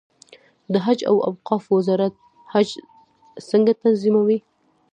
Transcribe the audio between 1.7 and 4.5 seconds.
وزارت حج څنګه تنظیموي؟